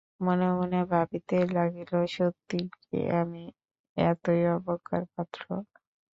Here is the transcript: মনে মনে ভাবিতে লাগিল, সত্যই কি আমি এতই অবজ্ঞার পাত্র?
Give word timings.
মনে 0.21 0.47
মনে 0.53 0.79
ভাবিতে 0.91 1.37
লাগিল, 1.55 1.81
সত্যই 2.15 2.63
কি 2.81 2.99
আমি 3.21 3.43
এতই 3.97 4.41
অবজ্ঞার 4.55 5.03
পাত্র? 5.13 5.41